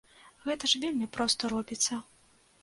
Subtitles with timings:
[0.45, 1.99] Гэта ж вельмі проста робіцца.